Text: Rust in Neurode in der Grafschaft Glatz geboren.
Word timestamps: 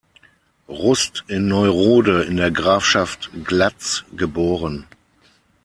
Rust 0.67 1.25
in 1.27 1.47
Neurode 1.47 2.23
in 2.23 2.37
der 2.37 2.49
Grafschaft 2.49 3.29
Glatz 3.43 4.03
geboren. 4.17 4.87